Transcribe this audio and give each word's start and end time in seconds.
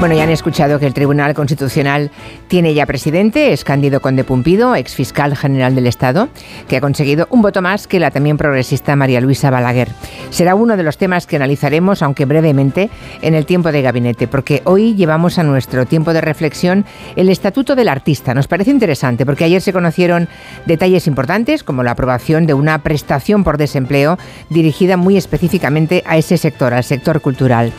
Bueno, 0.00 0.14
ya 0.14 0.22
han 0.22 0.30
escuchado 0.30 0.78
que 0.78 0.86
el 0.86 0.94
Tribunal 0.94 1.34
Constitucional 1.34 2.10
tiene 2.48 2.72
ya 2.72 2.86
presidente, 2.86 3.52
es 3.52 3.64
Cándido 3.64 4.00
Conde 4.00 4.24
Pumpido, 4.24 4.74
ex 4.74 4.94
fiscal 4.94 5.36
general 5.36 5.74
del 5.74 5.86
Estado, 5.86 6.30
que 6.68 6.78
ha 6.78 6.80
conseguido 6.80 7.26
un 7.28 7.42
voto 7.42 7.60
más 7.60 7.86
que 7.86 8.00
la 8.00 8.10
también 8.10 8.38
progresista 8.38 8.96
María 8.96 9.20
Luisa 9.20 9.50
Balaguer. 9.50 9.90
Será 10.30 10.54
uno 10.54 10.78
de 10.78 10.84
los 10.84 10.96
temas 10.96 11.26
que 11.26 11.36
analizaremos, 11.36 12.00
aunque 12.00 12.24
brevemente, 12.24 12.88
en 13.20 13.34
el 13.34 13.44
tiempo 13.44 13.72
de 13.72 13.82
gabinete, 13.82 14.26
porque 14.26 14.62
hoy 14.64 14.94
llevamos 14.94 15.38
a 15.38 15.42
nuestro 15.42 15.84
tiempo 15.84 16.14
de 16.14 16.22
reflexión 16.22 16.86
el 17.14 17.28
Estatuto 17.28 17.76
del 17.76 17.90
Artista. 17.90 18.32
Nos 18.32 18.48
parece 18.48 18.70
interesante 18.70 19.26
porque 19.26 19.44
ayer 19.44 19.60
se 19.60 19.74
conocieron 19.74 20.28
detalles 20.64 21.08
importantes, 21.08 21.62
como 21.62 21.82
la 21.82 21.90
aprobación 21.90 22.46
de 22.46 22.54
una 22.54 22.78
prestación 22.78 23.44
por 23.44 23.58
desempleo 23.58 24.16
dirigida 24.48 24.96
muy 24.96 25.18
específicamente 25.18 26.02
a 26.06 26.16
ese 26.16 26.38
sector, 26.38 26.72
al 26.72 26.84
sector 26.84 27.20
cultural. 27.20 27.70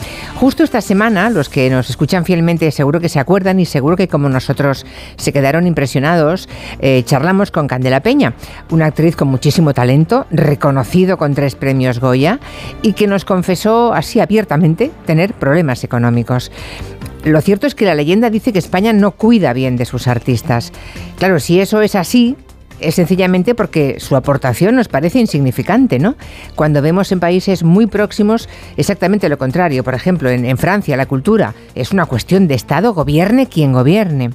Justo 0.41 0.63
esta 0.63 0.81
semana, 0.81 1.29
los 1.29 1.49
que 1.49 1.69
nos 1.69 1.91
escuchan 1.91 2.25
fielmente, 2.25 2.71
seguro 2.71 2.99
que 2.99 3.09
se 3.09 3.19
acuerdan 3.19 3.59
y 3.59 3.67
seguro 3.67 3.95
que 3.95 4.07
como 4.07 4.27
nosotros 4.27 4.87
se 5.15 5.31
quedaron 5.31 5.67
impresionados, 5.67 6.49
eh, 6.79 7.03
charlamos 7.05 7.51
con 7.51 7.67
Candela 7.67 7.99
Peña, 7.99 8.33
una 8.71 8.87
actriz 8.87 9.15
con 9.15 9.27
muchísimo 9.27 9.75
talento, 9.75 10.25
reconocido 10.31 11.19
con 11.19 11.35
tres 11.35 11.53
premios 11.53 11.99
Goya 11.99 12.39
y 12.81 12.93
que 12.93 13.05
nos 13.05 13.23
confesó 13.23 13.93
así 13.93 14.19
abiertamente 14.19 14.89
tener 15.05 15.35
problemas 15.35 15.83
económicos. 15.83 16.51
Lo 17.23 17.39
cierto 17.41 17.67
es 17.67 17.75
que 17.75 17.85
la 17.85 17.93
leyenda 17.93 18.31
dice 18.31 18.51
que 18.51 18.57
España 18.57 18.93
no 18.93 19.11
cuida 19.11 19.53
bien 19.53 19.77
de 19.77 19.85
sus 19.85 20.07
artistas. 20.07 20.73
Claro, 21.19 21.39
si 21.39 21.59
eso 21.59 21.83
es 21.83 21.93
así, 21.93 22.35
es 22.81 22.95
sencillamente 22.95 23.55
porque 23.55 23.95
su 23.99 24.15
aportación 24.15 24.75
nos 24.75 24.87
parece 24.87 25.19
insignificante, 25.19 25.99
¿no? 25.99 26.15
Cuando 26.55 26.81
vemos 26.81 27.11
en 27.11 27.19
países 27.19 27.63
muy 27.63 27.87
próximos 27.87 28.49
exactamente 28.77 29.29
lo 29.29 29.37
contrario. 29.37 29.83
Por 29.83 29.93
ejemplo, 29.93 30.29
en, 30.29 30.45
en 30.45 30.57
Francia 30.57 30.97
la 30.97 31.05
cultura 31.05 31.53
es 31.75 31.91
una 31.91 32.05
cuestión 32.05 32.47
de 32.47 32.55
Estado, 32.55 32.93
gobierne 32.93 33.47
quien 33.47 33.73
gobierne. 33.73 34.31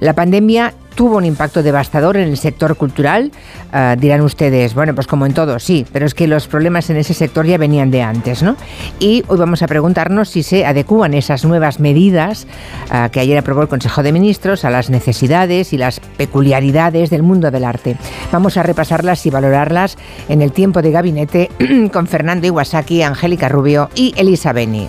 La 0.00 0.14
pandemia 0.14 0.74
tuvo 0.98 1.18
un 1.18 1.24
impacto 1.24 1.62
devastador 1.62 2.16
en 2.16 2.28
el 2.28 2.36
sector 2.36 2.74
cultural. 2.74 3.30
Uh, 3.72 3.94
dirán 3.96 4.20
ustedes, 4.20 4.74
bueno, 4.74 4.96
pues 4.96 5.06
como 5.06 5.26
en 5.26 5.32
todo, 5.32 5.60
sí, 5.60 5.86
pero 5.92 6.04
es 6.04 6.12
que 6.12 6.26
los 6.26 6.48
problemas 6.48 6.90
en 6.90 6.96
ese 6.96 7.14
sector 7.14 7.46
ya 7.46 7.56
venían 7.56 7.92
de 7.92 8.02
antes, 8.02 8.42
¿no? 8.42 8.56
Y 8.98 9.22
hoy 9.28 9.38
vamos 9.38 9.62
a 9.62 9.68
preguntarnos 9.68 10.28
si 10.28 10.42
se 10.42 10.66
adecúan 10.66 11.14
esas 11.14 11.44
nuevas 11.44 11.78
medidas 11.78 12.48
uh, 12.90 13.10
que 13.10 13.20
ayer 13.20 13.38
aprobó 13.38 13.62
el 13.62 13.68
Consejo 13.68 14.02
de 14.02 14.10
Ministros 14.10 14.64
a 14.64 14.70
las 14.70 14.90
necesidades 14.90 15.72
y 15.72 15.78
las 15.78 16.00
peculiaridades 16.00 17.10
del 17.10 17.22
mundo 17.22 17.52
del 17.52 17.62
arte. 17.62 17.96
Vamos 18.32 18.56
a 18.56 18.64
repasarlas 18.64 19.24
y 19.24 19.30
valorarlas 19.30 19.96
en 20.28 20.42
el 20.42 20.50
tiempo 20.50 20.82
de 20.82 20.90
gabinete 20.90 21.48
con 21.92 22.08
Fernando 22.08 22.48
Iwasaki, 22.48 23.02
Angélica 23.02 23.48
Rubio 23.48 23.88
y 23.94 24.14
Elisa 24.16 24.52
Beni. 24.52 24.88